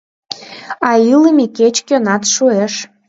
[0.89, 2.73] А илыме кеч-кӧнат шуэш.